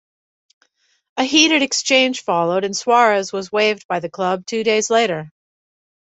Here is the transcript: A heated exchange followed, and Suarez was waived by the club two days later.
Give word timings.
A 1.17 1.25
heated 1.25 1.61
exchange 1.61 2.21
followed, 2.23 2.63
and 2.63 2.75
Suarez 2.75 3.31
was 3.31 3.51
waived 3.51 3.85
by 3.87 3.99
the 3.99 4.09
club 4.09 4.47
two 4.47 4.63
days 4.63 4.89
later. 4.89 5.31